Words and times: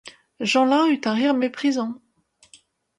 Jeanlin 0.39 0.87
eut 0.87 1.01
un 1.05 1.13
rire 1.13 1.35
méprisant. 1.35 2.01